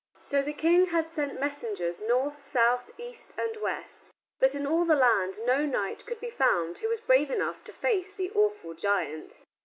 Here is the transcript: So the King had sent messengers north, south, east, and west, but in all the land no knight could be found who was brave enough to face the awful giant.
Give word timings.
So 0.19 0.41
the 0.41 0.51
King 0.51 0.87
had 0.87 1.11
sent 1.11 1.39
messengers 1.39 2.01
north, 2.01 2.39
south, 2.41 2.89
east, 2.99 3.35
and 3.37 3.55
west, 3.57 4.09
but 4.39 4.55
in 4.55 4.65
all 4.65 4.83
the 4.83 4.95
land 4.95 5.39
no 5.45 5.63
knight 5.63 6.07
could 6.07 6.19
be 6.19 6.31
found 6.31 6.79
who 6.79 6.89
was 6.89 6.99
brave 6.99 7.29
enough 7.29 7.63
to 7.65 7.71
face 7.71 8.11
the 8.15 8.31
awful 8.31 8.73
giant. 8.73 9.37